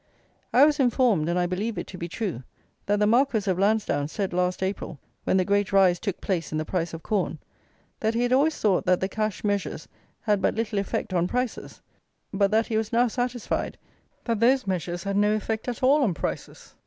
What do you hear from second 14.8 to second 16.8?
had no effect at all on prices!